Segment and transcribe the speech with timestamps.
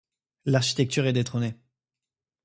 [0.45, 1.53] L'architecture est détrônée.